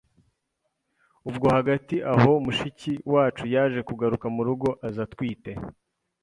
[1.29, 5.51] ubwo hagati aho mushiki wacu yaje kugaruka mu rugo aza atwite